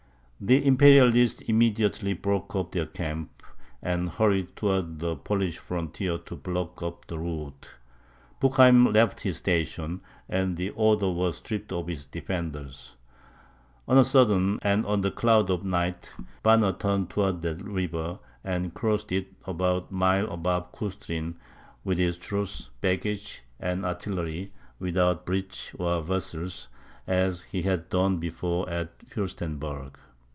The 0.43 0.65
Imperialists 0.65 1.41
immediately 1.41 2.13
broke 2.15 2.55
up 2.55 2.71
their 2.71 2.87
camp, 2.87 3.43
and 3.79 4.09
hurried 4.09 4.55
towards 4.55 4.97
the 4.97 5.15
Polish 5.15 5.59
frontier 5.59 6.17
to 6.17 6.35
block 6.35 6.81
up 6.81 7.05
the 7.05 7.19
route; 7.19 7.69
Bucheim 8.39 8.91
left 8.91 9.19
his 9.21 9.37
station, 9.37 10.01
and 10.27 10.57
the 10.57 10.71
Oder 10.71 11.11
was 11.11 11.37
stripped 11.37 11.71
of 11.71 11.87
its 11.91 12.07
defenders. 12.07 12.95
On 13.87 13.99
a 13.99 14.03
sudden, 14.03 14.57
and 14.63 14.83
under 14.87 15.11
cloud 15.11 15.51
of 15.51 15.63
night, 15.63 16.11
Banner 16.41 16.73
turned 16.73 17.11
towards 17.11 17.41
that 17.43 17.61
river, 17.61 18.17
and 18.43 18.73
crossed 18.73 19.11
it 19.11 19.27
about 19.45 19.91
a 19.91 19.93
mile 19.93 20.27
above 20.33 20.71
Custrin, 20.71 21.35
with 21.83 21.99
his 21.99 22.17
troops, 22.17 22.71
baggage, 22.81 23.43
and 23.59 23.85
artillery, 23.85 24.51
without 24.79 25.23
bridges 25.23 25.73
or 25.77 26.01
vessels, 26.01 26.67
as 27.05 27.43
he 27.43 27.61
had 27.61 27.89
done 27.91 28.17
before 28.17 28.67
at 28.67 28.89
Furstenberg. 29.07 29.99